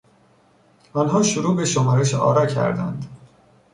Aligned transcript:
آنها 0.93 1.23
شروع 1.23 1.55
به 1.55 1.65
شمارش 1.65 2.13
آرا 2.15 2.45
کردند. 2.45 3.05